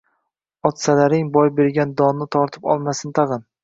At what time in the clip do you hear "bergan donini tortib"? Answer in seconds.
1.61-2.71